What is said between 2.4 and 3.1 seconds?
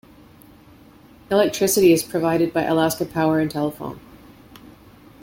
by Alaska